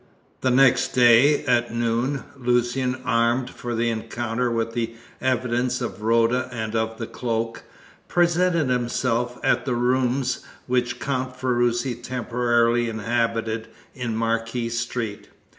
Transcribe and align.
The 0.41 0.49
next 0.49 0.93
day, 0.93 1.45
at 1.45 1.71
noon, 1.71 2.23
Lucian, 2.35 2.99
armed 3.05 3.51
for 3.51 3.75
the 3.75 3.91
encounter 3.91 4.49
with 4.49 4.71
the 4.73 4.95
evidence 5.21 5.79
of 5.79 6.01
Rhoda 6.01 6.49
and 6.51 6.75
of 6.75 6.97
the 6.97 7.05
cloak, 7.05 7.63
presented 8.07 8.69
himself 8.69 9.37
at 9.43 9.65
the 9.65 9.75
rooms 9.75 10.39
which 10.65 10.99
Count 10.99 11.35
Ferruci 11.37 11.93
temporarily 11.93 12.89
inhabited 12.89 13.67
in 13.93 14.15
Marquis 14.17 14.69
Street. 14.69 15.29